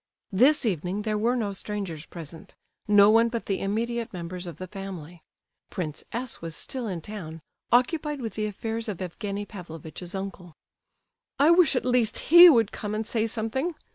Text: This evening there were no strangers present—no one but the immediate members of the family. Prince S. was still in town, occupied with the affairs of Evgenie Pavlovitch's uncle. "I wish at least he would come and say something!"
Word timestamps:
This 0.31 0.65
evening 0.65 1.03
there 1.03 1.15
were 1.15 1.35
no 1.35 1.53
strangers 1.53 2.07
present—no 2.07 3.11
one 3.11 3.29
but 3.29 3.45
the 3.45 3.61
immediate 3.61 4.11
members 4.11 4.47
of 4.47 4.57
the 4.57 4.65
family. 4.65 5.21
Prince 5.69 6.03
S. 6.11 6.41
was 6.41 6.55
still 6.55 6.87
in 6.87 7.01
town, 7.01 7.39
occupied 7.71 8.19
with 8.19 8.33
the 8.33 8.47
affairs 8.47 8.89
of 8.89 8.97
Evgenie 8.99 9.45
Pavlovitch's 9.45 10.15
uncle. 10.15 10.55
"I 11.37 11.51
wish 11.51 11.75
at 11.75 11.85
least 11.85 12.17
he 12.33 12.49
would 12.49 12.71
come 12.71 12.95
and 12.95 13.05
say 13.05 13.27
something!" 13.27 13.75